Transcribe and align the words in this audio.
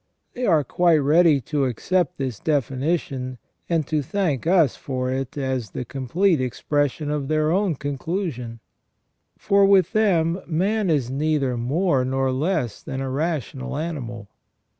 They 0.33 0.47
are 0.47 0.63
quite 0.63 0.95
ready 0.97 1.39
to 1.41 1.65
accept 1.65 2.17
this 2.17 2.39
definition, 2.39 3.37
and 3.69 3.85
to 3.85 4.01
thank 4.01 4.47
us 4.47 4.75
for 4.75 5.11
it 5.11 5.37
as 5.37 5.69
the 5.69 5.85
complete 5.85 6.41
expression 6.41 7.11
of 7.11 7.27
their 7.27 7.51
own 7.51 7.75
conclusion; 7.75 8.61
for 9.37 9.63
with 9.63 9.93
them 9.93 10.41
man 10.47 10.89
is 10.89 11.11
neither 11.11 11.55
more 11.55 12.03
nor 12.03 12.31
less 12.31 12.81
than 12.81 12.99
a 12.99 13.11
rational 13.11 13.77
animal. 13.77 14.27